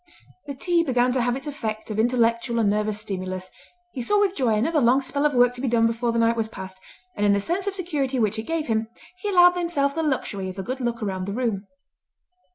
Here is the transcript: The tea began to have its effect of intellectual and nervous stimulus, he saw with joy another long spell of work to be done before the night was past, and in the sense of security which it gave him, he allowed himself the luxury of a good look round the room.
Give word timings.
The 0.47 0.55
tea 0.55 0.81
began 0.83 1.11
to 1.11 1.21
have 1.21 1.35
its 1.35 1.45
effect 1.45 1.91
of 1.91 1.99
intellectual 1.99 2.57
and 2.57 2.67
nervous 2.71 2.99
stimulus, 2.99 3.51
he 3.93 4.01
saw 4.01 4.19
with 4.19 4.35
joy 4.35 4.55
another 4.55 4.81
long 4.81 4.99
spell 5.03 5.27
of 5.27 5.35
work 5.35 5.53
to 5.53 5.61
be 5.61 5.67
done 5.67 5.85
before 5.85 6.11
the 6.11 6.17
night 6.17 6.35
was 6.35 6.47
past, 6.49 6.79
and 7.15 7.23
in 7.23 7.33
the 7.33 7.39
sense 7.39 7.67
of 7.67 7.75
security 7.75 8.17
which 8.17 8.39
it 8.39 8.47
gave 8.47 8.65
him, 8.65 8.87
he 9.19 9.29
allowed 9.29 9.51
himself 9.55 9.93
the 9.93 10.01
luxury 10.01 10.49
of 10.49 10.57
a 10.57 10.63
good 10.63 10.79
look 10.81 11.03
round 11.03 11.27
the 11.27 11.33
room. 11.33 11.67